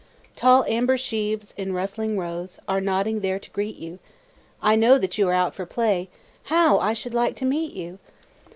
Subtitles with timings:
[0.35, 3.99] Tall amber sheaves, in rustling rows, Are nodding there to greet you;
[4.59, 6.09] I know that you are out for play
[6.45, 7.99] How I should like to meet you!